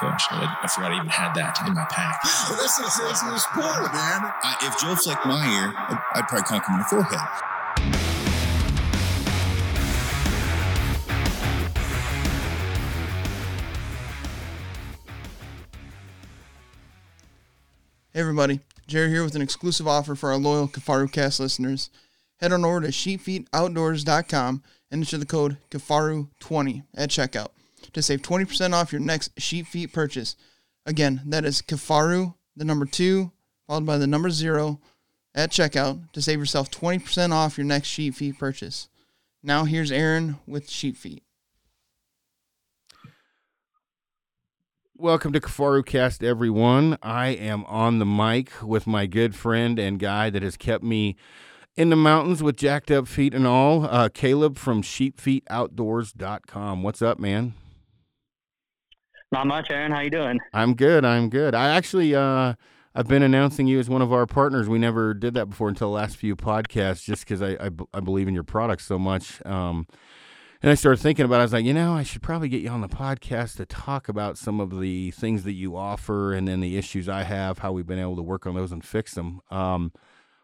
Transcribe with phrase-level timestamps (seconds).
[0.00, 2.20] gosh, I, I forgot I even had that in my pack.
[2.48, 4.32] Well, that's the craziest part, man.
[4.42, 7.52] I, if Joe flicked my ear, I'd, I'd probably conk him in the forehead.
[18.12, 21.90] Hey everybody, Jerry here with an exclusive offer for our loyal Kifaru Cast listeners.
[22.40, 27.48] Head on over to sheepfeetoutdoors.com and enter the code Kifaru20 at checkout
[27.96, 30.36] to save 20% off your next sheep feet purchase.
[30.84, 33.32] Again, that is Kifaru, the number two,
[33.66, 34.80] followed by the number zero
[35.34, 38.90] at checkout to save yourself 20% off your next sheep feet purchase.
[39.42, 41.22] Now here's Aaron with sheep feet.
[44.94, 46.98] Welcome to Kifaru Cast, everyone.
[47.02, 51.16] I am on the mic with my good friend and guy that has kept me
[51.76, 56.82] in the mountains with jacked up feet and all, uh, Caleb from sheepfeetoutdoors.com.
[56.82, 57.54] What's up, man?
[59.36, 59.92] Not much, Aaron.
[59.92, 60.40] How you doing?
[60.54, 61.04] I'm good.
[61.04, 61.54] I'm good.
[61.54, 62.54] I actually, uh,
[62.94, 64.66] I've been announcing you as one of our partners.
[64.66, 68.00] We never did that before until the last few podcasts, just because I, I, I
[68.00, 69.44] believe in your product so much.
[69.44, 69.86] Um,
[70.62, 71.40] and I started thinking about it.
[71.40, 74.08] I was like, you know, I should probably get you on the podcast to talk
[74.08, 77.72] about some of the things that you offer and then the issues I have, how
[77.72, 79.42] we've been able to work on those and fix them.
[79.50, 79.92] Um,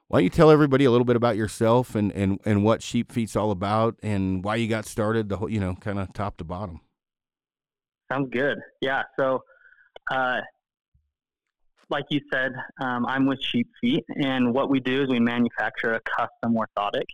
[0.09, 3.11] why don't you tell everybody a little bit about yourself and, and, and what Sheep
[3.11, 6.37] Feet's all about and why you got started, the whole, you know, kind of top
[6.37, 6.83] to bottom?
[8.13, 8.59] Sounds good.
[8.83, 9.03] Yeah.
[9.19, 9.43] So,
[10.11, 10.41] uh,
[11.89, 15.95] like you said, um, I'm with Sheep Feet, and what we do is we manufacture
[15.95, 17.05] a custom orthotic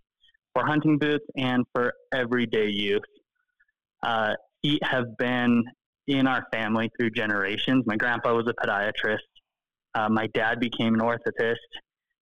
[0.53, 3.01] for hunting boots and for everyday use.
[4.03, 5.65] Uh, feet have been
[6.09, 7.85] in our family through generations.
[7.87, 9.19] My grandpa was a podiatrist.
[9.95, 11.57] Uh, my dad became an orthotist.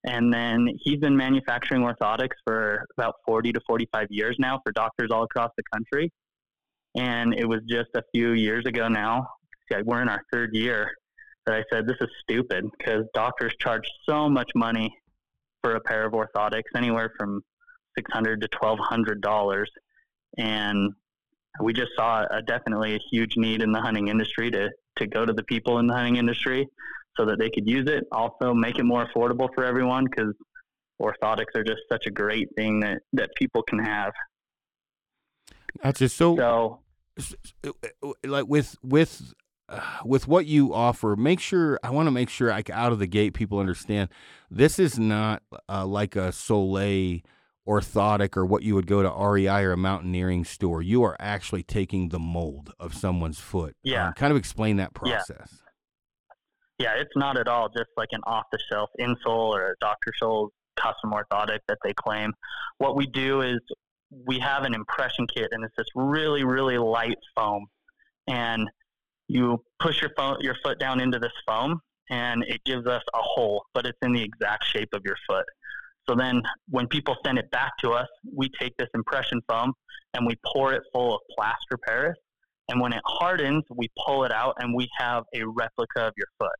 [0.07, 5.09] And then he's been manufacturing orthotics for about 40 to 45 years now for doctors
[5.11, 6.11] all across the country.
[6.95, 9.27] And it was just a few years ago now,
[9.83, 10.89] we're in our third year,
[11.45, 14.95] that I said, this is stupid because doctors charge so much money
[15.61, 17.41] for a pair of orthotics, anywhere from
[17.97, 19.69] 600 to 1200 dollars.
[20.37, 20.93] And
[21.61, 25.25] we just saw a, definitely a huge need in the hunting industry to to go
[25.25, 26.67] to the people in the hunting industry
[27.17, 28.05] so that they could use it.
[28.11, 30.33] Also make it more affordable for everyone because
[31.01, 34.13] orthotics are just such a great thing that that people can have.
[35.83, 36.79] That's just so, so
[38.23, 39.33] like with with
[39.67, 42.99] uh, with what you offer, make sure I want to make sure like out of
[42.99, 44.09] the gate people understand
[44.51, 47.21] this is not uh, like a Soleil
[47.67, 50.81] orthotic or what you would go to REI or a mountaineering store.
[50.81, 53.75] You are actually taking the mold of someone's foot.
[53.83, 54.07] Yeah.
[54.07, 55.61] Um, kind of explain that process.
[56.79, 56.93] Yeah.
[56.93, 60.13] yeah, it's not at all just like an off the shelf insole or a Dr.
[60.21, 62.33] Scholl's custom orthotic that they claim.
[62.77, 63.59] What we do is
[64.09, 67.65] we have an impression kit and it's this really, really light foam.
[68.27, 68.69] And
[69.27, 71.79] you push your, your foot down into this foam
[72.09, 75.45] and it gives us a hole, but it's in the exact shape of your foot.
[76.07, 79.73] So then when people send it back to us, we take this impression foam
[80.13, 82.17] and we pour it full of plaster Paris.
[82.69, 86.27] And when it hardens, we pull it out and we have a replica of your
[86.39, 86.55] foot.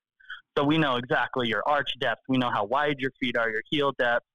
[0.58, 2.22] So we know exactly your arch depth.
[2.30, 4.26] We know how wide your feet are, your heel depth,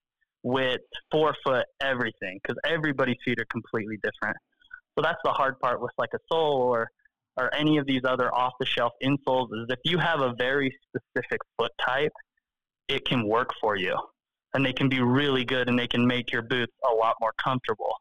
[0.43, 4.37] width, forefoot, everything, because everybody's feet are completely different.
[4.97, 6.91] So that's the hard part with like a sole or
[7.37, 10.77] or any of these other off the shelf insoles is if you have a very
[10.89, 12.13] specific foot type,
[12.89, 13.97] it can work for you
[14.55, 17.33] and they can be really good and they can make your boots a lot more
[17.43, 17.95] comfortable.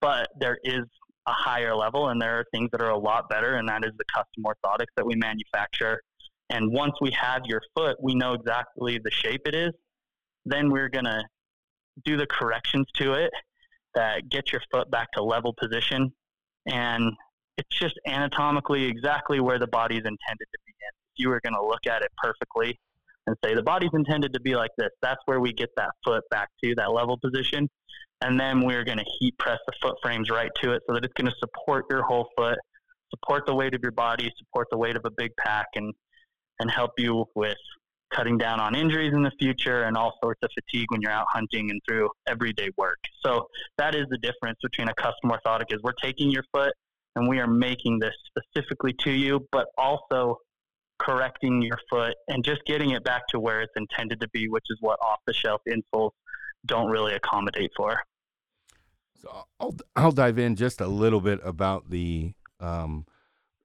[0.00, 0.84] But there is
[1.26, 3.92] a higher level and there are things that are a lot better and that is
[3.98, 6.00] the custom orthotics that we manufacture.
[6.50, 9.72] And once we have your foot, we know exactly the shape it is.
[10.44, 11.22] Then we're going to
[12.04, 13.30] do the corrections to it
[13.94, 16.12] that get your foot back to level position
[16.66, 17.12] and
[17.58, 20.88] it's just anatomically exactly where the body is intended to be in.
[20.88, 22.78] If you were going to look at it perfectly,
[23.26, 24.90] and say the body's intended to be like this.
[25.00, 27.68] That's where we get that foot back to that level position.
[28.20, 31.04] And then we're going to heat press the foot frames right to it so that
[31.04, 32.58] it's going to support your whole foot,
[33.10, 35.92] support the weight of your body, support the weight of a big pack, and,
[36.60, 37.56] and help you with
[38.14, 41.26] cutting down on injuries in the future and all sorts of fatigue when you're out
[41.30, 42.98] hunting and through everyday work.
[43.24, 43.48] So
[43.78, 46.72] that is the difference between a custom orthotic is we're taking your foot
[47.16, 50.38] and we are making this specifically to you, but also
[50.98, 54.64] correcting your foot and just getting it back to where it's intended to be, which
[54.70, 56.12] is what off the shelf insoles
[56.66, 57.98] don't really accommodate for.
[59.20, 63.06] So I'll I'll dive in just a little bit about the um,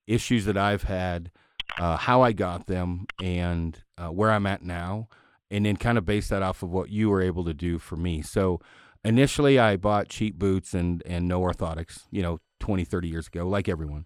[0.06, 1.32] issues that I've had,
[1.80, 5.08] uh, how I got them, and uh, where I'm at now,
[5.52, 7.96] and then kind of base that off of what you were able to do for
[7.96, 8.22] me.
[8.22, 8.60] So
[9.04, 13.48] initially, I bought cheap boots and and no orthotics, you know, 20, 30 years ago,
[13.48, 14.06] like everyone.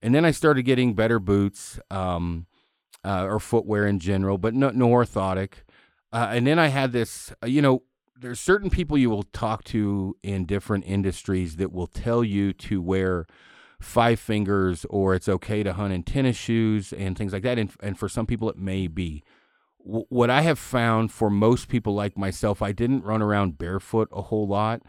[0.00, 2.46] and then I started getting better boots um,
[3.04, 5.64] uh, or footwear in general, but no, no orthotic.
[6.12, 7.82] Uh, and then I had this, uh, you know,
[8.16, 12.80] there's certain people you will talk to in different industries that will tell you to
[12.80, 13.26] wear
[13.80, 17.58] five fingers or it's okay to hunt in tennis shoes and things like that.
[17.58, 19.22] And, and for some people, it may be.
[19.84, 24.08] W- what I have found for most people like myself, I didn't run around barefoot
[24.12, 24.82] a whole lot.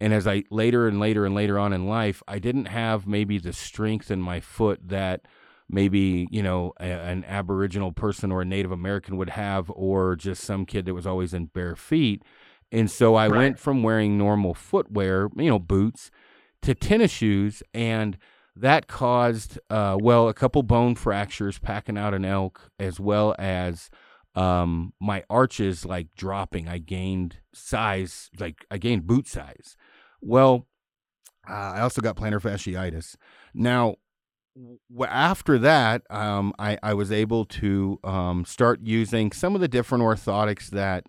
[0.00, 3.38] And as I later and later and later on in life, I didn't have maybe
[3.38, 5.22] the strength in my foot that
[5.68, 10.44] maybe, you know, a, an Aboriginal person or a Native American would have, or just
[10.44, 12.22] some kid that was always in bare feet.
[12.70, 13.38] And so I right.
[13.38, 16.10] went from wearing normal footwear, you know, boots,
[16.62, 17.62] to tennis shoes.
[17.72, 18.18] And
[18.56, 23.90] that caused, uh, well, a couple bone fractures packing out an elk, as well as
[24.34, 26.68] um, my arches like dropping.
[26.68, 29.76] I gained size, like I gained boot size.
[30.20, 30.66] Well,
[31.48, 33.16] uh, I also got plantar fasciitis.
[33.52, 33.96] Now,
[34.56, 34.78] w-
[35.10, 40.04] after that, um, I, I was able to um, start using some of the different
[40.04, 41.06] orthotics that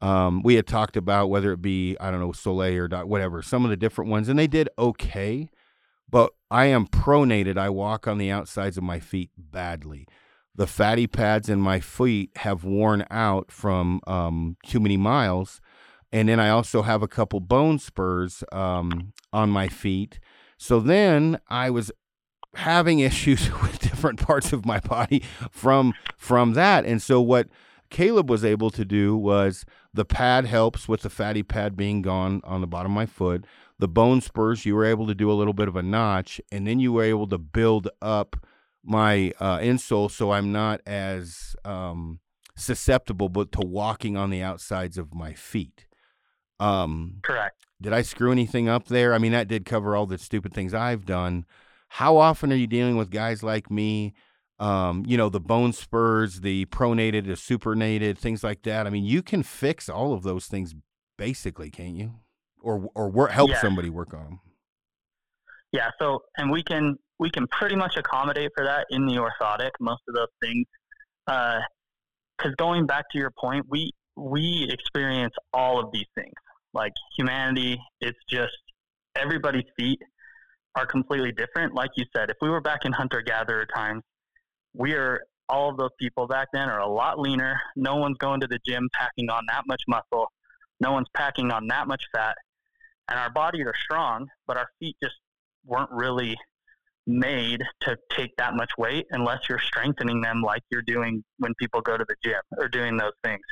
[0.00, 3.64] um, we had talked about, whether it be, I don't know, Soleil or whatever, some
[3.64, 5.50] of the different ones, and they did okay.
[6.08, 7.58] But I am pronated.
[7.58, 10.06] I walk on the outsides of my feet badly.
[10.54, 15.60] The fatty pads in my feet have worn out from um, too many miles
[16.12, 20.18] and then I also have a couple bone spurs um, on my feet.
[20.56, 21.90] So then I was
[22.54, 27.48] having issues with different parts of my body from from that, and so what
[27.90, 29.64] Caleb was able to do was
[29.94, 33.44] the pad helps with the fatty pad being gone on the bottom of my foot.
[33.78, 36.66] The bone spurs, you were able to do a little bit of a notch, and
[36.66, 38.36] then you were able to build up
[38.86, 42.20] my uh, insole so I'm not as um,
[42.56, 45.86] susceptible but to walking on the outsides of my feet.
[46.60, 47.66] Um, Correct.
[47.82, 49.12] Did I screw anything up there?
[49.12, 51.44] I mean, that did cover all the stupid things I've done.
[51.88, 54.14] How often are you dealing with guys like me?
[54.58, 58.86] Um, you know, the bone spurs, the pronated, the supernated, things like that.
[58.86, 60.74] I mean, you can fix all of those things
[61.18, 62.14] basically, can't you?
[62.66, 63.60] Or or work, help yeah.
[63.60, 64.40] somebody work on them.
[65.72, 65.90] Yeah.
[66.00, 69.70] So, and we can we can pretty much accommodate for that in the orthotic.
[69.78, 70.66] Most of those things,
[71.26, 71.62] because
[72.44, 76.34] uh, going back to your point, we we experience all of these things
[76.76, 78.52] like humanity, it's just
[79.16, 79.98] everybody's feet
[80.76, 81.74] are completely different.
[81.74, 84.02] Like you said, if we were back in hunter gatherer times,
[84.74, 87.58] we are all of those people back then are a lot leaner.
[87.76, 90.30] No one's going to the gym packing on that much muscle.
[90.80, 92.36] No one's packing on that much fat.
[93.08, 95.14] And our bodies are strong, but our feet just
[95.64, 96.36] weren't really
[97.06, 101.80] made to take that much weight unless you're strengthening them like you're doing when people
[101.80, 103.42] go to the gym or doing those things.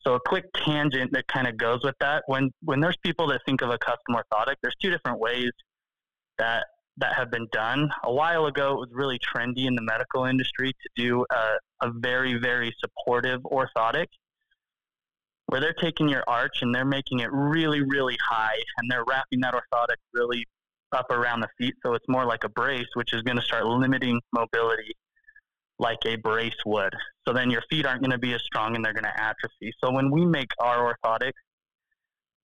[0.00, 2.22] So a quick tangent that kind of goes with that.
[2.26, 5.50] When when there's people that think of a custom orthotic, there's two different ways
[6.38, 6.66] that
[6.98, 7.90] that have been done.
[8.04, 11.90] A while ago, it was really trendy in the medical industry to do a, a
[11.96, 14.06] very very supportive orthotic,
[15.46, 19.40] where they're taking your arch and they're making it really really high, and they're wrapping
[19.40, 20.44] that orthotic really
[20.92, 23.66] up around the feet, so it's more like a brace, which is going to start
[23.66, 24.94] limiting mobility
[25.78, 26.94] like a brace would.
[27.26, 29.72] So then your feet aren't going to be as strong and they're going to atrophy.
[29.82, 31.32] So when we make our orthotics,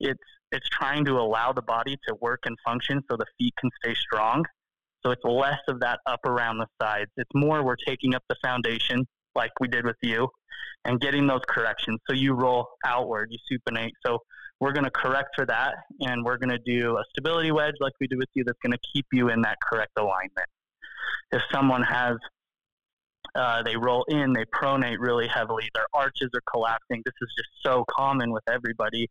[0.00, 3.70] it's it's trying to allow the body to work and function so the feet can
[3.82, 4.44] stay strong.
[5.02, 7.10] So it's less of that up around the sides.
[7.16, 10.28] It's more we're taking up the foundation like we did with you
[10.84, 11.98] and getting those corrections.
[12.08, 13.92] So you roll outward, you supinate.
[14.04, 14.18] So
[14.60, 17.92] we're going to correct for that and we're going to do a stability wedge like
[18.00, 20.48] we do with you that's going to keep you in that correct alignment.
[21.32, 22.16] If someone has
[23.34, 25.68] uh, they roll in, they pronate really heavily.
[25.74, 27.02] Their arches are collapsing.
[27.04, 29.08] This is just so common with everybody.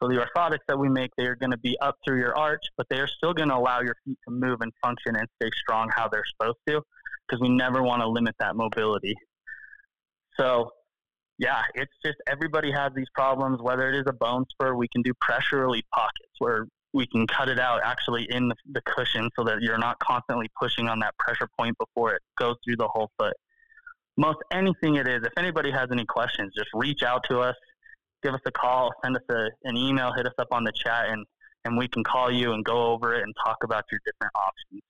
[0.00, 2.62] So the orthotics that we make, they are going to be up through your arch,
[2.76, 5.50] but they are still going to allow your feet to move and function and stay
[5.56, 6.82] strong how they're supposed to,
[7.26, 9.14] because we never want to limit that mobility.
[10.38, 10.70] So,
[11.38, 13.60] yeah, it's just everybody has these problems.
[13.60, 17.26] Whether it is a bone spur, we can do pressure relief pockets where we can
[17.26, 21.14] cut it out actually in the, cushion so that you're not constantly pushing on that
[21.18, 23.34] pressure point before it goes through the whole foot
[24.16, 25.22] most anything it is.
[25.24, 27.54] If anybody has any questions, just reach out to us,
[28.22, 31.08] give us a call, send us a, an email, hit us up on the chat,
[31.08, 31.24] and
[31.64, 34.82] and we can call you and go over it and talk about your different options.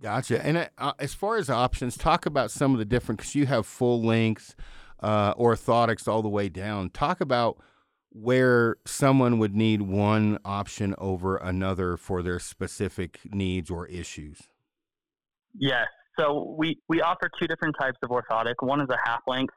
[0.00, 0.44] Gotcha.
[0.44, 3.66] And uh, as far as options, talk about some of the different because you have
[3.66, 4.54] full length
[5.00, 6.90] uh, orthotics all the way down.
[6.90, 7.58] Talk about
[8.10, 14.48] where someone would need one option over another for their specific needs or issues.
[15.54, 15.86] Yes.
[16.18, 18.54] So we, we offer two different types of orthotic.
[18.60, 19.54] One is a half length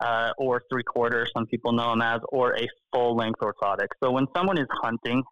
[0.00, 3.88] uh, or three quarter, some people know them as, or a full length orthotic.
[4.02, 5.22] So when someone is hunting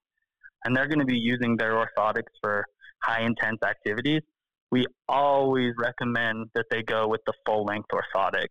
[0.65, 2.65] and they're going to be using their orthotics for
[3.03, 4.23] high intense activities,
[4.71, 8.47] we always recommend that they go with the full length orthotic.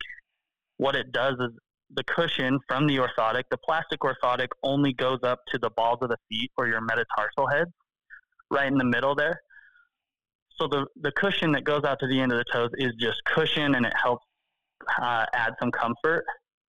[0.81, 1.51] What it does is
[1.93, 6.09] the cushion from the orthotic, the plastic orthotic only goes up to the balls of
[6.09, 7.69] the feet or your metatarsal heads,
[8.49, 9.39] right in the middle there.
[10.59, 13.23] So the, the cushion that goes out to the end of the toes is just
[13.25, 14.25] cushion and it helps
[14.99, 16.25] uh, add some comfort.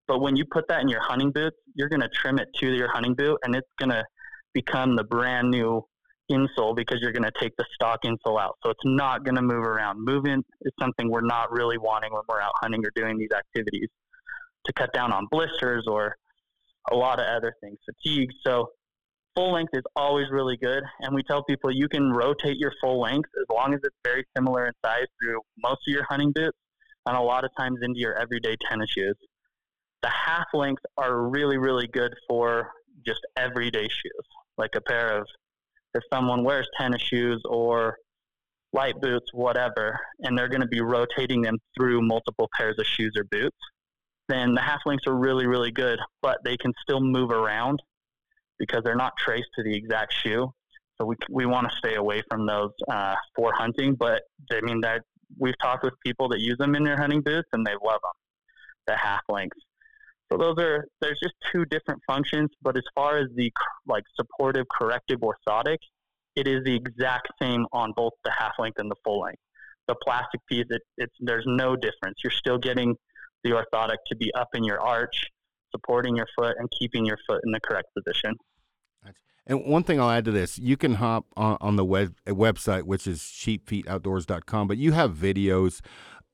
[0.08, 2.66] But when you put that in your hunting boots, you're going to trim it to
[2.66, 4.04] your hunting boot and it's going to
[4.54, 5.84] become the brand new
[6.30, 8.56] insole because you're going to take the stock insole out.
[8.62, 10.04] So it's not going to move around.
[10.04, 13.88] Movement is something we're not really wanting when we're out hunting or doing these activities
[14.66, 16.16] to cut down on blisters or
[16.90, 18.30] a lot of other things, fatigue.
[18.44, 18.70] So
[19.34, 20.82] full length is always really good.
[21.00, 24.24] And we tell people you can rotate your full length as long as it's very
[24.36, 26.56] similar in size through most of your hunting boots
[27.06, 29.16] and a lot of times into your everyday tennis shoes.
[30.02, 32.70] The half lengths are really, really good for
[33.06, 35.26] just everyday shoes, like a pair of,
[35.94, 37.96] if someone wears tennis shoes or
[38.72, 43.12] light boots, whatever, and they're going to be rotating them through multiple pairs of shoes
[43.16, 43.56] or boots
[44.30, 47.82] then the half lengths are really, really good, but they can still move around
[48.58, 50.52] because they're not traced to the exact shoe.
[50.96, 53.94] So we, we want to stay away from those uh, for hunting.
[53.94, 55.02] But I mean, that
[55.38, 58.12] we've talked with people that use them in their hunting boots and they love them,
[58.86, 59.60] the half lengths.
[60.30, 62.50] So those are there's just two different functions.
[62.62, 63.52] But as far as the
[63.86, 65.78] like supportive corrective orthotic,
[66.36, 69.40] it is the exact same on both the half length and the full length.
[69.88, 72.18] The plastic piece, it, it's there's no difference.
[72.22, 72.94] You're still getting
[73.42, 75.26] the orthotic to be up in your arch,
[75.72, 78.34] supporting your foot and keeping your foot in the correct position.
[79.46, 82.82] And one thing I'll add to this, you can hop on, on the web, website,
[82.82, 85.80] which is sheepfeetoutdoors.com, but you have videos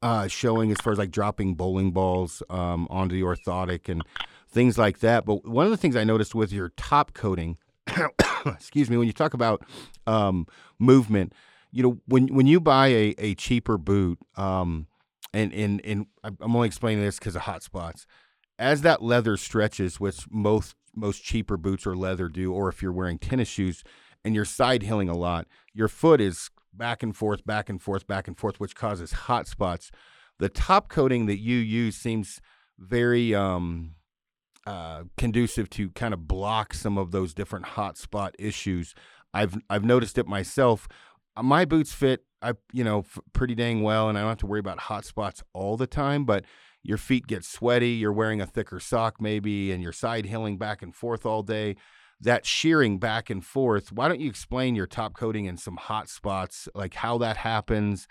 [0.03, 4.03] uh, showing as far as like dropping bowling balls um, onto the orthotic and
[4.49, 5.25] things like that.
[5.25, 7.59] But one of the things I noticed with your top coating,
[8.47, 9.65] excuse me, when you talk about
[10.07, 10.47] um,
[10.79, 11.33] movement,
[11.73, 14.87] you know, when when you buy a, a cheaper boot, um,
[15.35, 18.07] and and and I'm only explaining this because of hot spots.
[18.59, 22.93] As that leather stretches, which most most cheaper boots or leather do, or if you're
[22.93, 23.85] wearing tennis shoes
[24.25, 28.07] and you're side hilling a lot, your foot is back and forth, back and forth,
[28.07, 29.91] back and forth, which causes hot spots.
[30.39, 32.41] The top coating that you use seems
[32.79, 33.93] very um,
[34.67, 38.95] uh, conducive to kind of block some of those different hot spot issues.
[39.33, 40.89] I've I've noticed it myself.
[41.41, 44.47] My boots fit I you know f- pretty dang well, and I don't have to
[44.47, 46.25] worry about hot spots all the time.
[46.25, 46.45] But
[46.83, 47.91] your feet get sweaty.
[47.91, 51.77] You're wearing a thicker sock maybe, and you're side hilling back and forth all day.
[52.21, 53.93] That shearing back and forth.
[53.93, 58.09] Why don't you explain your top coating and some hot spots, like how that happens?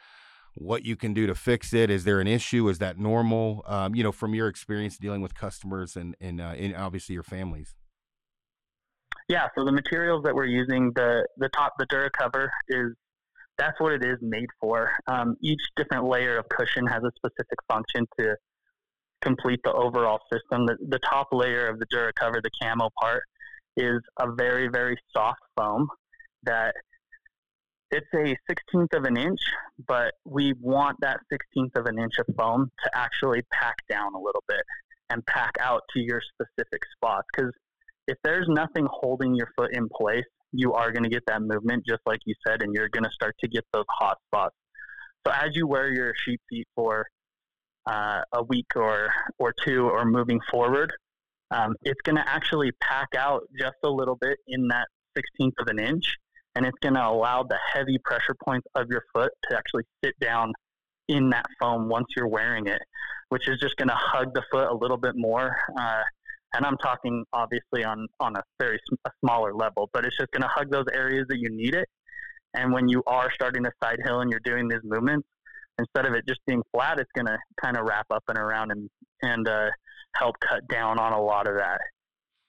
[0.57, 1.89] what you can do to fix it.
[1.89, 2.67] Is there an issue?
[2.69, 3.63] Is that normal?
[3.67, 7.24] Um, you know, from your experience dealing with customers and and, uh, and obviously your
[7.24, 7.75] families.
[9.27, 12.93] Yeah, so the materials that we're using, the the top, the Dura cover is
[13.57, 14.91] that's what it is made for.
[15.07, 18.35] Um, each different layer of cushion has a specific function to
[19.21, 20.65] complete the overall system.
[20.65, 23.24] The, the top layer of the Dura cover, the camo part,
[23.77, 25.88] is a very, very soft foam
[26.44, 26.74] that
[27.91, 29.39] it's a 16th of an inch,
[29.88, 34.20] but we want that 16th of an inch of foam to actually pack down a
[34.20, 34.62] little bit
[35.10, 37.27] and pack out to your specific spots.
[37.36, 37.51] Because
[38.08, 41.86] if there's nothing holding your foot in place, you are going to get that movement,
[41.86, 44.55] just like you said, and you're going to start to get those hot spots.
[45.25, 47.08] So as you wear your sheep feet for
[47.88, 50.91] uh, a week or or two, or moving forward,
[51.51, 54.87] um, it's going to actually pack out just a little bit in that
[55.17, 56.15] 16th of an inch,
[56.55, 60.13] and it's going to allow the heavy pressure points of your foot to actually sit
[60.19, 60.53] down
[61.07, 62.81] in that foam once you're wearing it,
[63.29, 65.55] which is just going to hug the foot a little bit more.
[65.79, 66.01] Uh,
[66.55, 70.41] and I'm talking obviously on on a very a smaller level, but it's just going
[70.41, 71.87] to hug those areas that you need it.
[72.53, 75.27] And when you are starting to side hill and you're doing these movements,
[75.79, 78.72] instead of it just being flat, it's going to kind of wrap up and around
[78.72, 78.89] and
[79.22, 79.70] and uh,
[80.15, 81.79] help cut down on a lot of that.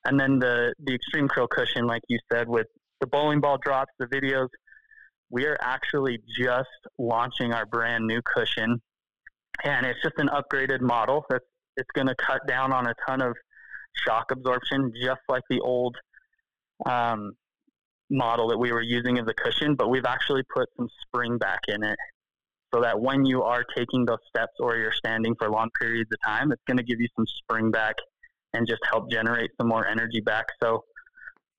[0.05, 2.67] And then the the extreme curl cushion, like you said, with
[3.01, 4.49] the bowling ball drops, the videos,
[5.31, 6.69] we are actually just
[6.99, 8.81] launching our brand new cushion,
[9.65, 11.45] and it's just an upgraded model that's
[11.77, 13.37] it's going to cut down on a ton of
[14.07, 15.97] shock absorption, just like the old
[16.87, 17.33] um,
[18.09, 21.61] model that we were using as a cushion, but we've actually put some spring back
[21.69, 21.99] in it
[22.77, 26.19] so that when you are taking those steps or you're standing for long periods of
[26.25, 27.95] time, it's going to give you some spring back
[28.53, 30.47] and just help generate some more energy back.
[30.63, 30.85] So,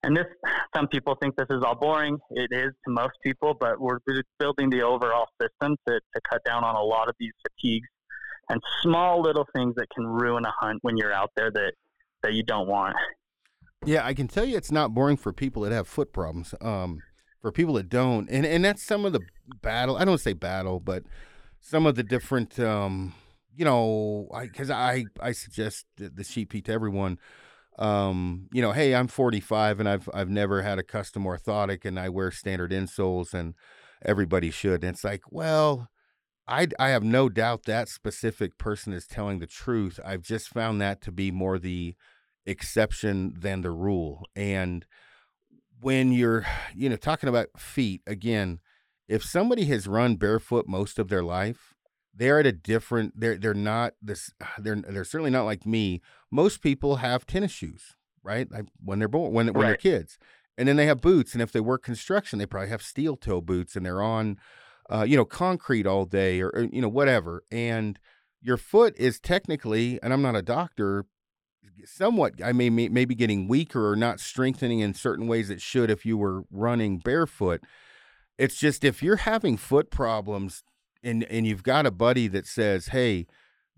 [0.04, 0.26] and this,
[0.74, 2.18] some people think this is all boring.
[2.30, 3.98] It is to most people, but we're
[4.38, 7.88] building the overall system to, to cut down on a lot of these fatigues
[8.48, 11.72] and small little things that can ruin a hunt when you're out there that
[12.22, 12.96] that you don't want.
[13.84, 16.52] Yeah, I can tell you it's not boring for people that have foot problems.
[16.60, 17.00] Um,
[17.40, 19.20] for people that don't, and and that's some of the
[19.62, 19.96] battle.
[19.96, 21.04] I don't say battle, but
[21.60, 23.14] some of the different, um,
[23.54, 27.18] you know, because I, I, suggest the, the sheep feet to everyone.
[27.78, 31.98] Um, you know, hey, I'm 45 and I've I've never had a custom orthotic, and
[31.98, 33.54] I wear standard insoles, and
[34.04, 34.82] everybody should.
[34.82, 35.88] And it's like, well,
[36.48, 40.00] I I have no doubt that specific person is telling the truth.
[40.04, 41.94] I've just found that to be more the
[42.46, 44.84] exception than the rule, and
[45.80, 48.58] when you're you know talking about feet again
[49.08, 51.74] if somebody has run barefoot most of their life
[52.18, 56.02] they're at a different they're they're not this they're they're certainly not like me.
[56.30, 57.94] Most people have tennis shoes
[58.24, 58.50] right?
[58.50, 60.18] Like when they're born when, when they're kids.
[60.58, 63.40] And then they have boots and if they work construction they probably have steel toe
[63.40, 64.38] boots and they're on
[64.90, 67.44] uh, you know concrete all day or, or you know whatever.
[67.50, 67.98] And
[68.42, 71.04] your foot is technically and i'm not a doctor
[71.84, 76.04] somewhat I may maybe getting weaker or not strengthening in certain ways it should if
[76.04, 77.62] you were running barefoot.
[78.36, 80.62] It's just if you're having foot problems
[81.02, 83.26] and and you've got a buddy that says, "Hey,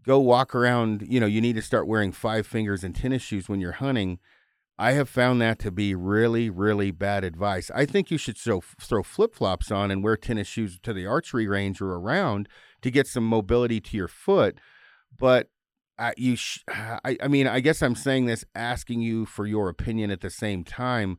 [0.05, 3.49] go walk around, you know, you need to start wearing five fingers and tennis shoes
[3.49, 4.19] when you're hunting."
[4.79, 7.71] I have found that to be really, really bad advice.
[7.75, 11.05] I think you should throw, throw flip flops on and wear tennis shoes to the
[11.05, 12.49] archery range or around
[12.81, 14.59] to get some mobility to your foot.
[15.15, 15.51] But
[16.01, 19.69] I, you sh- I, I mean, I guess I'm saying this asking you for your
[19.69, 21.19] opinion at the same time.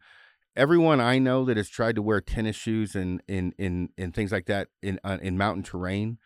[0.55, 4.33] Everyone I know that has tried to wear tennis shoes and in in in things
[4.33, 6.17] like that in uh, in mountain terrain,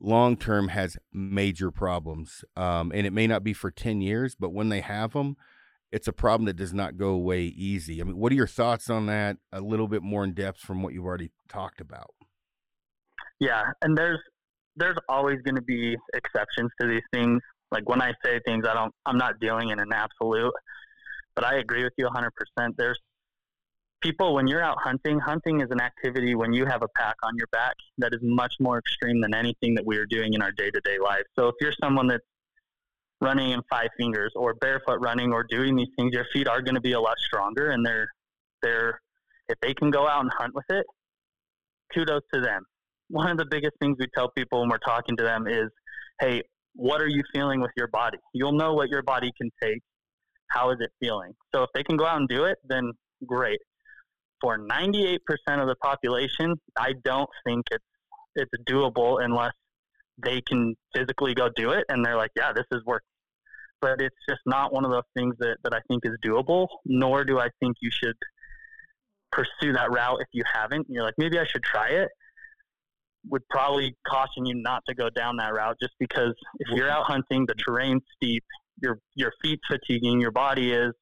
[0.00, 2.42] long term has major problems.
[2.56, 5.36] Um, and it may not be for ten years, but when they have them,
[5.92, 8.00] it's a problem that does not go away easy.
[8.00, 9.36] I mean, what are your thoughts on that?
[9.52, 12.14] A little bit more in depth from what you've already talked about.
[13.40, 14.20] Yeah, and there's
[14.76, 17.40] there's always going to be exceptions to these things.
[17.70, 20.52] Like when I say things, I don't, I'm not dealing in an absolute,
[21.34, 22.76] but I agree with you 100%.
[22.76, 22.98] There's
[24.00, 27.36] people, when you're out hunting, hunting is an activity when you have a pack on
[27.36, 30.52] your back that is much more extreme than anything that we are doing in our
[30.52, 31.24] day to day life.
[31.36, 32.24] So if you're someone that's
[33.20, 36.74] running in five fingers or barefoot running or doing these things, your feet are going
[36.74, 38.08] to be a lot stronger and they're,
[38.62, 39.00] they're,
[39.48, 40.84] if they can go out and hunt with it,
[41.94, 42.62] kudos to them.
[43.08, 45.70] One of the biggest things we tell people when we're talking to them is,
[46.20, 46.42] hey,
[46.76, 48.18] what are you feeling with your body?
[48.32, 49.80] You'll know what your body can take.
[50.50, 51.32] How is it feeling?
[51.54, 52.92] So if they can go out and do it, then
[53.26, 53.58] great.
[54.40, 57.84] For 98% of the population, I don't think it's
[58.38, 59.52] it's doable unless
[60.22, 63.06] they can physically go do it and they're like, yeah, this is working.
[63.80, 67.24] But it's just not one of those things that, that I think is doable, nor
[67.24, 68.16] do I think you should
[69.32, 70.86] pursue that route if you haven't.
[70.90, 72.08] You're like, maybe I should try it
[73.28, 77.04] would probably caution you not to go down that route just because if you're out
[77.06, 78.44] hunting, the terrain's steep,
[78.80, 80.92] your your feet fatiguing, your body is.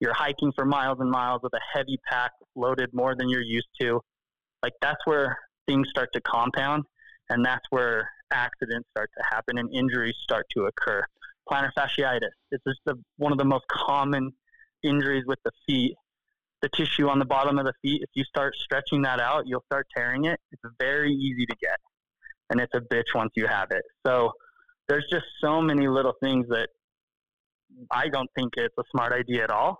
[0.00, 3.68] You're hiking for miles and miles with a heavy pack loaded more than you're used
[3.80, 4.00] to.
[4.62, 6.84] Like that's where things start to compound,
[7.30, 11.02] and that's where accidents start to happen and injuries start to occur.
[11.48, 12.30] Plantar fasciitis.
[12.50, 14.32] This is the one of the most common
[14.82, 15.94] injuries with the feet
[16.64, 19.64] the tissue on the bottom of the feet, if you start stretching that out, you'll
[19.66, 20.40] start tearing it.
[20.50, 21.76] It's very easy to get,
[22.48, 23.82] and it's a bitch once you have it.
[24.06, 24.32] So
[24.88, 26.68] there's just so many little things that
[27.90, 29.78] I don't think it's a smart idea at all.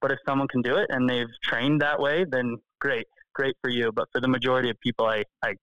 [0.00, 3.68] But if someone can do it and they've trained that way, then great, great for
[3.68, 3.90] you.
[3.92, 5.54] But for the majority of people, I, I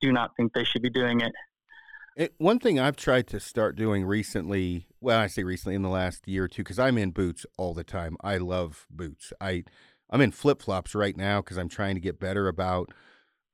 [0.00, 1.32] do not think they should be doing it.
[2.16, 5.88] It, one thing I've tried to start doing recently, well, I say recently in the
[5.88, 8.16] last year or two, because I'm in boots all the time.
[8.22, 9.32] I love boots.
[9.40, 9.64] I
[10.12, 12.92] I'm in flip flops right now because I'm trying to get better about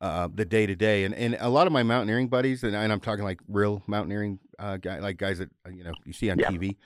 [0.01, 1.05] uh, the day to day.
[1.05, 4.41] And and a lot of my mountaineering buddies, and, and I'm talking like real mountaineering
[4.59, 6.51] uh, guy, like guys that uh, you know you see on yeah.
[6.51, 6.77] TV.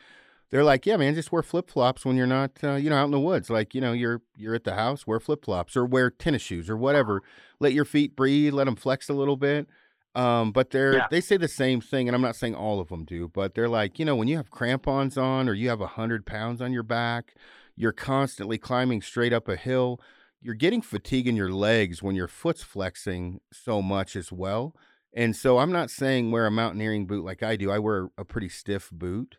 [0.50, 3.06] They're like, yeah, man, just wear flip flops when you're not, uh, you know, out
[3.06, 3.48] in the woods.
[3.48, 6.68] Like, you know, you're you're at the house, wear flip flops or wear tennis shoes
[6.68, 7.22] or whatever.
[7.58, 9.66] Let your feet breathe, let them flex a little bit.
[10.14, 11.06] Um, but they're yeah.
[11.10, 13.68] they say the same thing, and I'm not saying all of them do, but they're
[13.68, 16.70] like, you know, when you have crampons on or you have a hundred pounds on
[16.70, 17.34] your back,
[17.76, 20.00] you're constantly climbing straight up a hill.
[20.40, 24.74] You're getting fatigue in your legs when your foot's flexing so much as well.
[25.14, 27.70] And so I'm not saying wear a mountaineering boot like I do.
[27.70, 29.36] I wear a pretty stiff boot.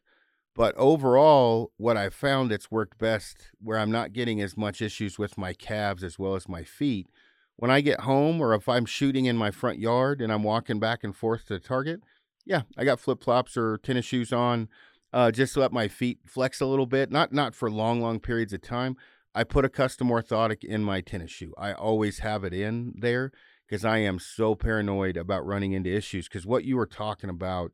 [0.55, 5.17] But overall, what I've found that's worked best where I'm not getting as much issues
[5.17, 7.07] with my calves as well as my feet.
[7.55, 10.79] When I get home or if I'm shooting in my front yard and I'm walking
[10.79, 12.01] back and forth to target,
[12.45, 14.69] yeah, I got flip flops or tennis shoes on
[15.13, 17.11] uh, just let my feet flex a little bit.
[17.11, 18.97] Not not for long, long periods of time.
[19.35, 21.53] I put a custom orthotic in my tennis shoe.
[21.57, 23.31] I always have it in there
[23.67, 26.27] because I am so paranoid about running into issues.
[26.27, 27.71] Because what you were talking about,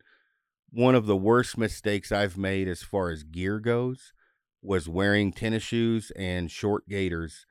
[0.70, 4.14] one of the worst mistakes I've made as far as gear goes
[4.62, 7.46] was wearing tennis shoes and short gaiters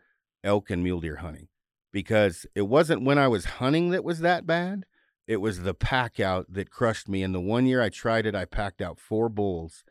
[0.44, 1.48] elk and mule deer hunting.
[1.92, 4.84] because it wasn't when I was hunting that was that bad.
[5.28, 7.22] It was the pack out that crushed me.
[7.22, 9.84] And the one year I tried it, I packed out four bulls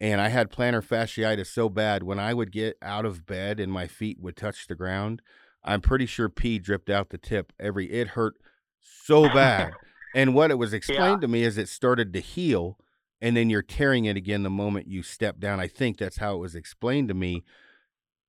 [0.00, 3.70] and I had plantar fasciitis so bad when I would get out of bed and
[3.70, 5.20] my feet would touch the ground,
[5.62, 8.34] I'm pretty sure pee dripped out the tip every it hurt
[8.80, 9.74] so bad.
[10.14, 11.26] and what it was explained yeah.
[11.26, 12.78] to me is it started to heal
[13.20, 15.60] and then you're tearing it again the moment you step down.
[15.60, 17.44] I think that's how it was explained to me.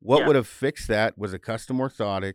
[0.01, 0.27] What yeah.
[0.27, 2.33] would have fixed that was a custom orthotic,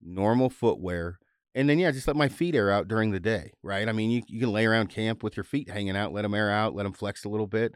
[0.00, 1.18] normal footwear,
[1.54, 3.88] and then yeah, just let my feet air out during the day, right?
[3.88, 6.34] I mean, you you can lay around camp with your feet hanging out, let them
[6.34, 7.74] air out, let them flex a little bit.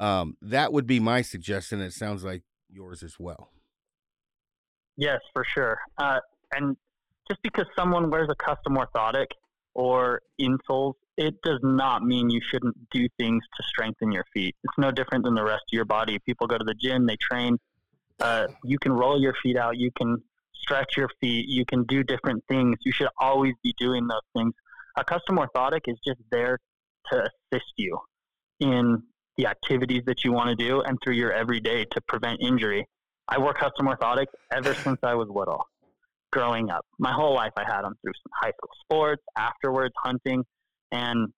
[0.00, 1.80] Um, that would be my suggestion.
[1.80, 3.50] It sounds like yours as well.
[4.96, 5.78] Yes, for sure.
[5.98, 6.20] Uh,
[6.52, 6.76] and
[7.28, 9.26] just because someone wears a custom orthotic
[9.74, 14.54] or insoles, it does not mean you shouldn't do things to strengthen your feet.
[14.64, 16.18] It's no different than the rest of your body.
[16.26, 17.58] People go to the gym, they train.
[18.20, 19.76] Uh, you can roll your feet out.
[19.76, 20.22] You can
[20.64, 21.46] stretch your feet.
[21.48, 22.76] You can do different things.
[22.84, 24.54] You should always be doing those things.
[24.96, 26.58] A custom orthotic is just there
[27.12, 27.98] to assist you
[28.60, 29.02] in
[29.36, 32.86] the activities that you want to do and through your everyday to prevent injury.
[33.28, 35.66] I wore custom orthotics ever since I was little,
[36.32, 36.84] growing up.
[36.98, 40.44] My whole life I had them through high school sports, afterwards hunting,
[40.92, 41.28] and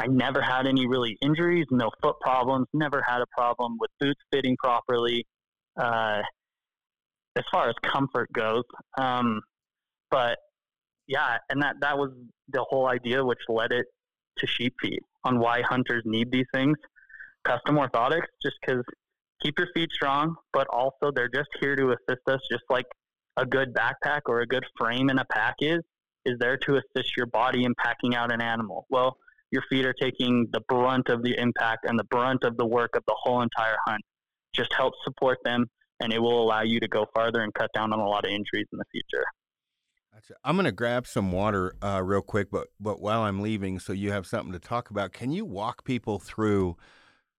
[0.00, 4.20] I never had any really injuries, no foot problems, never had a problem with boots
[4.32, 5.26] fitting properly.
[5.76, 6.22] Uh,
[7.38, 8.64] as far as comfort goes.
[8.98, 9.40] Um,
[10.10, 10.38] but
[11.06, 12.10] yeah, and that that was
[12.48, 13.86] the whole idea, which led it
[14.38, 16.76] to sheep feet on why hunters need these things.
[17.44, 18.84] Custom orthotics, just because
[19.42, 22.86] keep your feet strong, but also they're just here to assist us, just like
[23.36, 25.80] a good backpack or a good frame in a pack is,
[26.24, 28.86] is there to assist your body in packing out an animal.
[28.90, 29.16] Well,
[29.50, 32.96] your feet are taking the brunt of the impact and the brunt of the work
[32.96, 34.02] of the whole entire hunt.
[34.52, 37.92] Just help support them and it will allow you to go farther and cut down
[37.92, 39.24] on a lot of injuries in the future.
[40.44, 43.92] I'm going to grab some water uh, real quick, but but while I'm leaving, so
[43.92, 45.12] you have something to talk about.
[45.12, 46.76] Can you walk people through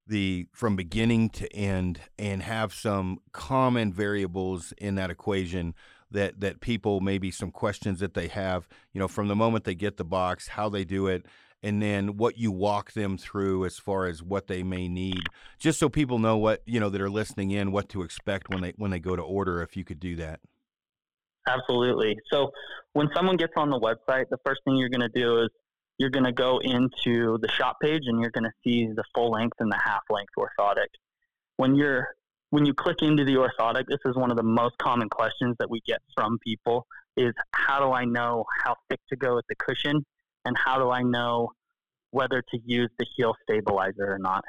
[0.07, 5.75] the from beginning to end and have some common variables in that equation
[6.11, 9.75] that that people maybe some questions that they have, you know, from the moment they
[9.75, 11.25] get the box, how they do it,
[11.61, 15.23] and then what you walk them through as far as what they may need
[15.57, 18.61] just so people know what you know that are listening in what to expect when
[18.61, 20.39] they when they go to order if you could do that.
[21.47, 22.15] Absolutely.
[22.31, 22.51] So
[22.93, 25.49] when someone gets on the website the first thing you're going to do is
[25.97, 29.31] you're going to go into the shop page and you're going to see the full
[29.31, 30.87] length and the half length orthotic.
[31.57, 32.07] When you're
[32.51, 35.69] when you click into the orthotic this is one of the most common questions that
[35.69, 39.55] we get from people is how do i know how thick to go with the
[39.55, 40.03] cushion
[40.49, 41.51] and how do I know
[42.09, 44.43] whether to use the heel stabilizer or not.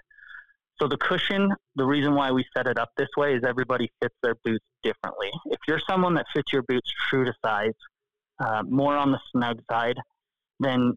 [0.80, 4.14] So the cushion, the reason why we set it up this way is everybody fits
[4.22, 5.30] their boots differently.
[5.50, 7.74] If you're someone that fits your boots true to size,
[8.42, 9.98] uh, more on the snug side,
[10.58, 10.94] then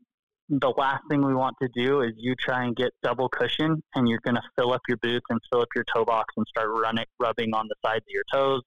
[0.48, 4.08] the last thing we want to do is you try and get double cushion and
[4.08, 6.70] you're going to fill up your boots and fill up your toe box and start
[6.70, 8.62] running, rubbing on the sides of your toes,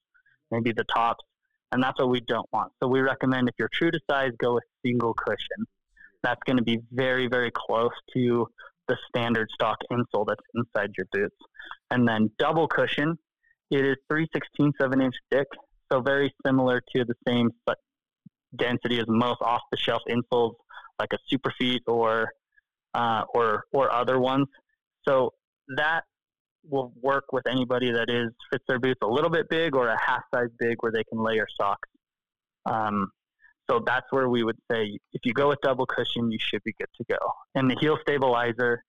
[0.51, 1.25] maybe the tops.
[1.73, 2.73] And that's what we don't want.
[2.83, 5.67] So we recommend if you're true to size, go with single cushion
[6.23, 8.47] that's going to be very, very close to
[8.89, 11.37] the standard stock insole that's inside your boots.
[11.91, 13.19] And then double cushion,
[13.71, 15.47] it is 3 16 of an inch thick,
[15.93, 17.79] so very similar to the same but
[18.57, 20.55] density as most off the shelf insoles
[20.99, 22.31] like a Superfeet or
[22.95, 24.47] uh, or or other ones.
[25.07, 25.33] So
[25.77, 26.03] that
[26.69, 29.99] will work with anybody that is fits their boots a little bit big or a
[30.01, 31.89] half size big where they can layer socks.
[32.65, 33.11] Um,
[33.69, 36.73] so that's where we would say if you go with double cushion, you should be
[36.79, 37.19] good to go.
[37.55, 38.83] And the heel stabilizer,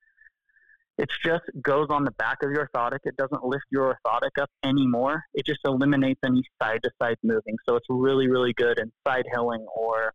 [0.98, 3.00] it just goes on the back of your orthotic.
[3.04, 5.24] It doesn't lift your orthotic up anymore.
[5.34, 7.56] It just eliminates any side to side moving.
[7.68, 10.14] So it's really, really good in side hilling or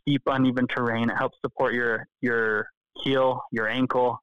[0.00, 1.10] steep, uneven terrain.
[1.10, 2.68] It helps support your your
[3.02, 4.18] heel, your ankle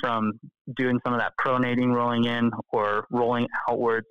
[0.00, 0.32] from
[0.76, 4.06] doing some of that pronating, rolling in or rolling outwards.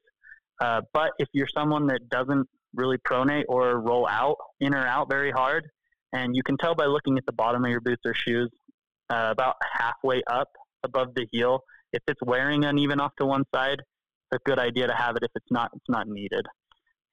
[0.61, 5.09] Uh, but if you're someone that doesn't really pronate or roll out, in or out
[5.09, 5.67] very hard.
[6.13, 8.49] And you can tell by looking at the bottom of your boots or shoes,
[9.09, 10.49] uh, about halfway up
[10.83, 11.59] above the heel.
[11.91, 15.23] If it's wearing uneven off to one side, it's a good idea to have it.
[15.23, 16.45] If it's not, it's not needed.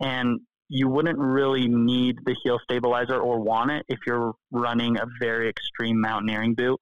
[0.01, 5.05] And you wouldn't really need the heel stabilizer or want it if you're running a
[5.20, 6.79] very extreme mountaineering boot,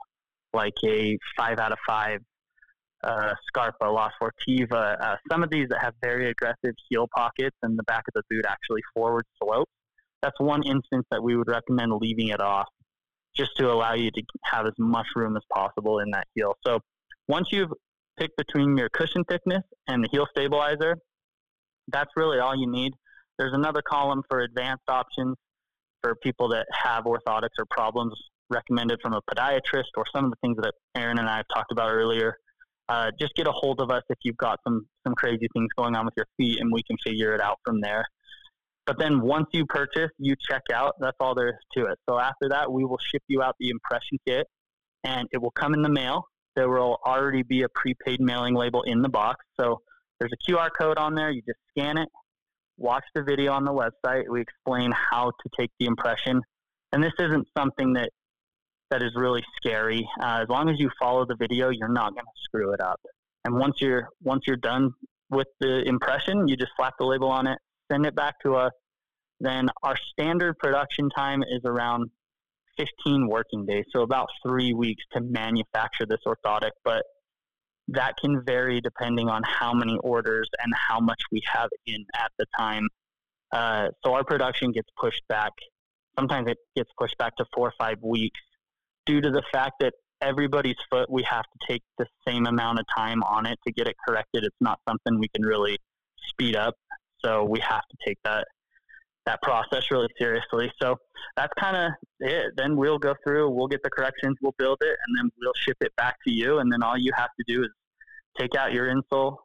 [0.52, 2.20] like a five out of five
[3.04, 7.78] uh, Scarpa, La Sportiva, uh, some of these that have very aggressive heel pockets and
[7.78, 9.70] the back of the boot actually forward slopes.
[10.22, 12.66] That's one instance that we would recommend leaving it off
[13.36, 16.54] just to allow you to have as much room as possible in that heel.
[16.66, 16.80] So
[17.28, 17.72] once you've
[18.18, 20.96] picked between your cushion thickness and the heel stabilizer,
[21.86, 22.94] that's really all you need.
[23.38, 25.36] There's another column for advanced options.
[26.02, 28.14] for people that have orthotics or problems
[28.50, 31.72] recommended from a podiatrist or some of the things that Aaron and I have talked
[31.72, 32.36] about earlier.
[32.88, 35.94] Uh, just get a hold of us if you've got some some crazy things going
[35.94, 38.04] on with your feet, and we can figure it out from there.
[38.86, 40.94] But then once you purchase, you check out.
[40.98, 41.98] That's all there is to it.
[42.08, 44.46] So after that, we will ship you out the impression kit,
[45.04, 46.24] and it will come in the mail.
[46.56, 49.44] There will already be a prepaid mailing label in the box.
[49.60, 49.82] So
[50.18, 51.30] there's a QR code on there.
[51.30, 52.08] You just scan it,
[52.78, 54.24] watch the video on the website.
[54.30, 56.40] We explain how to take the impression,
[56.92, 58.08] and this isn't something that
[58.90, 60.08] that is really scary.
[60.20, 63.00] Uh, as long as you follow the video, you're not going to screw it up.
[63.44, 64.90] And once you're once you're done
[65.30, 67.58] with the impression, you just slap the label on it,
[67.90, 68.72] send it back to us.
[69.40, 72.10] Then our standard production time is around
[72.76, 76.70] 15 working days, so about three weeks to manufacture this orthotic.
[76.84, 77.04] But
[77.88, 82.32] that can vary depending on how many orders and how much we have in at
[82.38, 82.88] the time.
[83.52, 85.52] Uh, so our production gets pushed back.
[86.18, 88.40] Sometimes it gets pushed back to four or five weeks
[89.08, 92.84] due to the fact that everybody's foot, we have to take the same amount of
[92.94, 94.44] time on it to get it corrected.
[94.44, 95.78] It's not something we can really
[96.28, 96.74] speed up.
[97.24, 98.46] So we have to take that
[99.26, 100.72] that process really seriously.
[100.80, 100.96] So
[101.36, 102.46] that's kind of it.
[102.56, 105.76] Then we'll go through, we'll get the corrections, we'll build it, and then we'll ship
[105.82, 106.60] it back to you.
[106.60, 107.68] And then all you have to do is
[108.38, 109.36] take out your insole,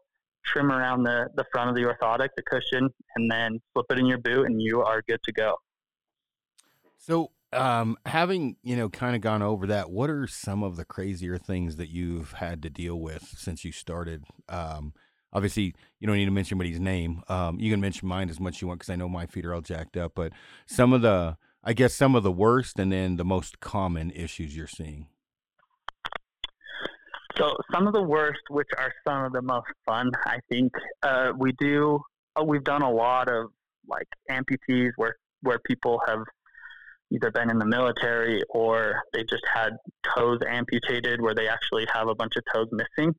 [0.46, 4.06] trim around the, the front of the orthotic, the cushion, and then slip it in
[4.06, 5.58] your boot, and you are good to go.
[6.98, 10.86] So um, having you know kind of gone over that, what are some of the
[10.86, 14.26] crazier things that you've had to deal with since you started?
[14.50, 14.94] Um,
[15.32, 17.24] obviously, you don't need to mention anybody's name.
[17.28, 19.46] Um, you can mention mine as much as you want because I know my feet
[19.46, 20.14] are all jacked up.
[20.16, 20.34] But
[20.66, 24.56] some of the, I guess, some of the worst and then the most common issues
[24.56, 25.08] you're seeing.
[27.38, 31.32] So some of the worst, which are some of the most fun, I think uh,
[31.38, 32.00] we do.
[32.40, 33.48] Uh, we've done a lot of
[33.88, 36.20] like amputees where where people have
[37.14, 39.72] either been in the military or they just had
[40.16, 43.14] toes amputated where they actually have a bunch of toes missing.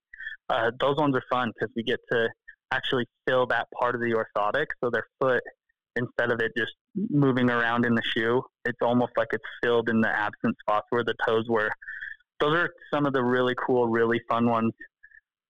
[0.50, 2.28] Uh, those ones are fun because we get to
[2.70, 4.66] actually fill that part of the orthotic.
[4.82, 5.42] So their foot,
[5.96, 6.72] instead of it just
[7.10, 11.04] moving around in the shoe, it's almost like it's filled in the absent spots where
[11.04, 11.70] the toes were.
[12.40, 14.72] Those are some of the really cool, really fun ones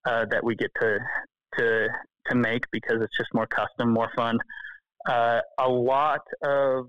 [0.04, 0.98] uh, that we get to
[1.59, 1.88] to
[2.26, 4.38] to make because it's just more custom, more fun.
[5.09, 6.87] Uh, a lot of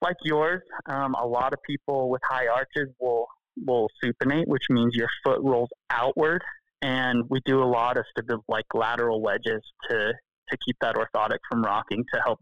[0.00, 3.26] like yours, um, a lot of people with high arches will
[3.64, 6.42] will supinate, which means your foot rolls outward,
[6.82, 10.12] and we do a lot of stability, like lateral wedges to
[10.50, 12.40] to keep that orthotic from rocking to help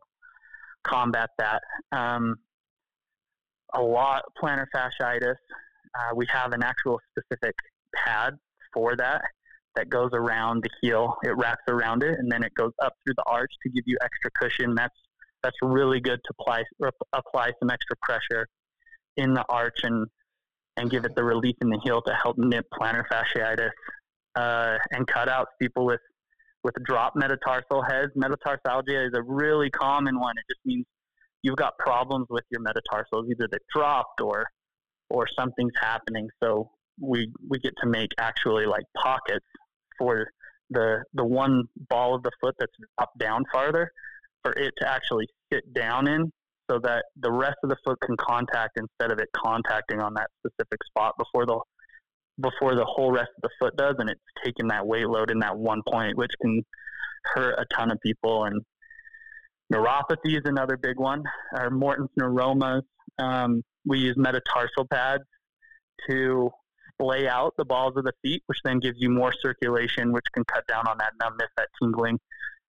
[0.85, 1.63] combat that.
[1.93, 2.37] Um,
[3.75, 5.37] a lot plantar fasciitis.
[5.99, 7.55] Uh, we have an actual specific
[7.95, 8.35] pad
[8.73, 9.23] for that
[9.77, 11.17] that goes around the heel.
[11.23, 13.97] It wraps around it, and then it goes up through the arch to give you
[14.03, 14.75] extra cushion.
[14.75, 14.95] That's
[15.43, 16.63] that's really good to apply
[17.13, 18.47] apply some extra pressure
[19.17, 20.07] in the arch and
[20.77, 23.71] and give it the relief in the heel to help nip plantar fasciitis
[24.37, 26.01] uh, and cut out people with
[26.65, 28.13] with drop metatarsal heads.
[28.17, 30.35] Metatarsalgia is a really common one.
[30.39, 30.87] It just means
[31.43, 34.47] you've got problems with your metatarsals, either they dropped or
[35.11, 36.29] or something's happening.
[36.43, 39.47] So we we get to make actually like pockets
[39.99, 40.29] for
[40.71, 43.91] the the one ball of the foot that's up down farther
[44.43, 46.31] for it to actually sit down in
[46.71, 50.29] so that the rest of the foot can contact instead of it contacting on that
[50.39, 51.59] specific spot before the
[52.41, 55.39] before the whole rest of the foot does and it's taking that weight load in
[55.39, 56.63] that one point which can
[57.25, 58.45] hurt a ton of people.
[58.45, 58.63] And
[59.73, 62.83] neuropathy is another big one or morton's neuromas.
[63.19, 65.25] Um, we use metatarsal pads
[66.09, 66.51] to
[66.95, 70.45] splay out the balls of the feet which then gives you more circulation which can
[70.45, 72.19] cut down on that numbness that tingling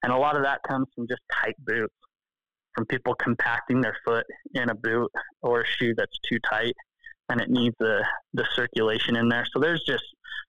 [0.04, 1.96] and a lot of that comes from just tight boots,
[2.76, 5.12] from people compacting their foot in a boot
[5.42, 6.76] or a shoe that's too tight
[7.30, 9.46] and it needs the, the circulation in there.
[9.54, 10.04] So there's just,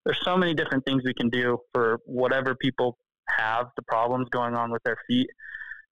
[0.04, 4.54] there's so many different things we can do for whatever people have the problems going
[4.54, 5.28] on with their feet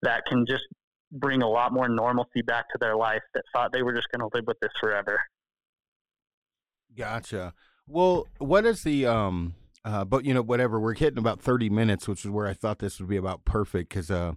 [0.02, 0.64] that can just
[1.12, 4.28] bring a lot more normalcy back to their life that thought they were just going
[4.28, 5.20] to live with this forever.
[6.96, 7.54] Gotcha.
[7.86, 10.78] Well, what is the um uh, but you know, whatever.
[10.78, 13.88] We're hitting about thirty minutes, which is where I thought this would be about perfect
[13.88, 14.32] because uh,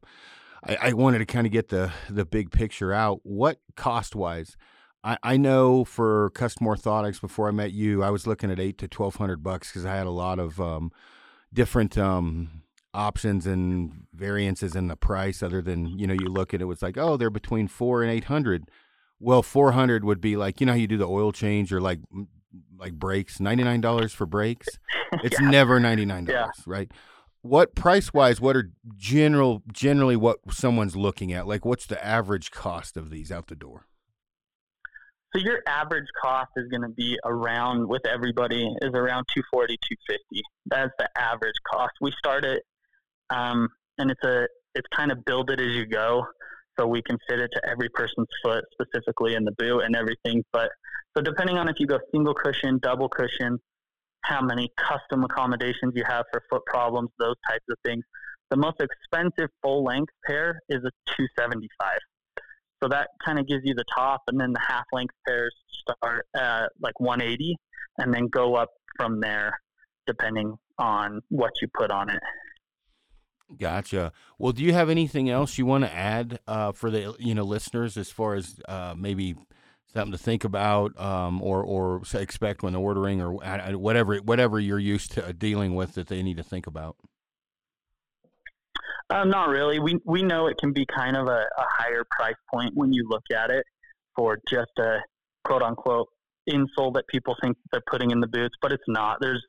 [0.63, 3.19] I, I, wanted to kind of get the the big picture out.
[3.23, 4.57] What cost wise?
[5.03, 8.79] I, I know for custom orthotics before I met you, I was looking at eight
[8.79, 10.91] to twelve hundred bucks because I had a lot of um,
[11.53, 12.63] different um,
[12.95, 15.43] options and variances in the price.
[15.43, 18.11] Other than you know, you look at it, was like oh, they're between four and
[18.11, 18.63] eight hundred.
[19.19, 21.79] Well, four hundred would be like you know how you do the oil change or
[21.79, 21.99] like
[22.77, 24.67] like brakes, ninety nine dollars for brakes.
[25.23, 25.49] It's yeah.
[25.49, 26.63] never ninety nine dollars, yeah.
[26.65, 26.91] right?
[27.45, 28.41] what price wise?
[28.41, 31.47] What are general generally what someone's looking at?
[31.47, 33.85] Like, what's the average cost of these out the door?
[35.33, 40.41] So your average cost is going to be around with everybody is around 240, 250.
[40.65, 41.91] That's the average cost.
[42.01, 42.63] We start it,
[43.29, 46.25] um, and it's a it's kind of build it as you go,
[46.77, 50.43] so we can fit it to every person's foot specifically in the boot and everything.
[50.51, 50.69] But
[51.15, 53.59] so depending on if you go single cushion, double cushion,
[54.21, 58.03] how many custom accommodations you have for foot problems, those types of things.
[58.49, 61.97] The most expensive full length pair is a 275.
[62.83, 66.25] So that kind of gives you the top, and then the half length pairs start
[66.35, 67.55] at like 180,
[67.99, 69.57] and then go up from there,
[70.05, 72.19] depending on what you put on it.
[73.57, 74.11] Gotcha.
[74.39, 77.43] Well, do you have anything else you want to add uh, for the you know
[77.43, 79.35] listeners as far as uh, maybe
[79.93, 83.33] something to think about um, or or expect when ordering or
[83.77, 86.97] whatever whatever you're used to dealing with that they need to think about?
[89.11, 89.79] Um, not really.
[89.79, 93.07] We we know it can be kind of a, a higher price point when you
[93.07, 93.63] look at it
[94.15, 94.97] for just a
[95.43, 96.07] quote unquote
[96.49, 99.17] insole that people think they're putting in the boots, but it's not.
[99.21, 99.43] There's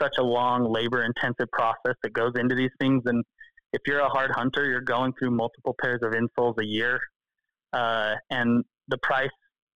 [0.00, 3.24] such a long labor intensive process that goes into these things and
[3.72, 7.00] if you're a hard hunter you're going through multiple pairs of insoles a year
[7.72, 9.28] uh, and the price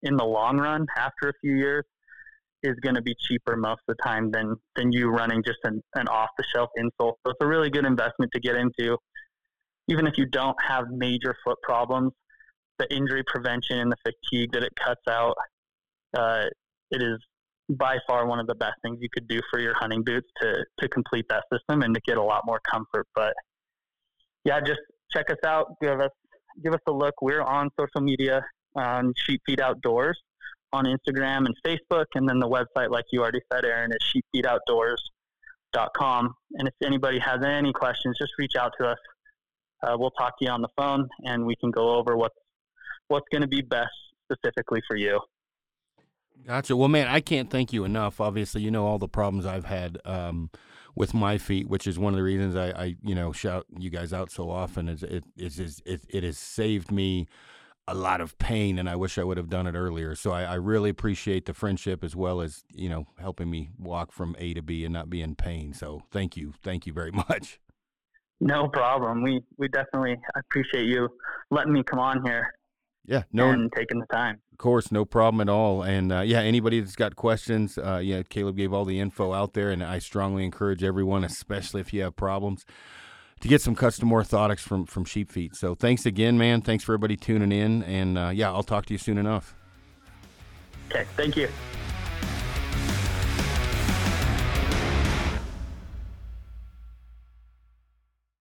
[0.02, 1.84] in the long run after a few years
[2.64, 5.82] is going to be cheaper most of the time than than you running just an,
[5.94, 7.14] an off the shelf insole.
[7.24, 8.96] So it's a really good investment to get into,
[9.88, 12.12] even if you don't have major foot problems.
[12.78, 15.36] The injury prevention and the fatigue that it cuts out,
[16.16, 16.46] uh,
[16.90, 17.20] it is
[17.70, 20.64] by far one of the best things you could do for your hunting boots to
[20.80, 23.06] to complete that system and to get a lot more comfort.
[23.14, 23.32] But
[24.44, 24.80] yeah, just
[25.12, 25.74] check us out.
[25.80, 26.10] Give us
[26.62, 27.14] give us a look.
[27.22, 28.44] We're on social media
[28.76, 30.20] on Sheep Feet Outdoors
[30.74, 32.04] on Instagram and Facebook.
[32.14, 36.34] And then the website, like you already said, Aaron, is sheepfeetoutdoors.com.
[36.58, 38.98] And if anybody has any questions, just reach out to us.
[39.82, 42.36] Uh, we'll talk to you on the phone and we can go over what's,
[43.08, 43.92] what's going to be best
[44.30, 45.20] specifically for you.
[46.46, 46.76] Gotcha.
[46.76, 48.20] Well, man, I can't thank you enough.
[48.20, 50.50] Obviously, you know all the problems I've had um,
[50.94, 53.88] with my feet, which is one of the reasons I, I, you know, shout you
[53.88, 54.88] guys out so often.
[54.88, 57.26] Is it is it, it has saved me
[57.88, 60.14] a lot of pain, and I wish I would have done it earlier.
[60.14, 64.12] So I, I, really appreciate the friendship as well as you know helping me walk
[64.12, 65.72] from A to B and not be in pain.
[65.72, 67.60] So thank you, thank you very much.
[68.40, 69.22] No problem.
[69.22, 71.08] We we definitely appreciate you
[71.50, 72.52] letting me come on here.
[73.06, 74.40] Yeah, no, and taking the time.
[74.52, 75.82] Of course, no problem at all.
[75.82, 79.52] And uh, yeah, anybody that's got questions, uh, yeah, Caleb gave all the info out
[79.52, 82.64] there, and I strongly encourage everyone, especially if you have problems
[83.40, 85.54] to get some custom orthotics from from Sheep Feet.
[85.54, 86.62] So thanks again, man.
[86.62, 89.54] Thanks for everybody tuning in, and uh, yeah, I'll talk to you soon enough.
[90.90, 91.48] Okay, thank you.